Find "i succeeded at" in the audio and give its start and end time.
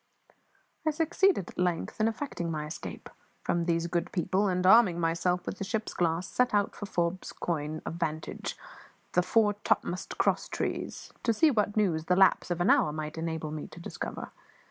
0.83-1.59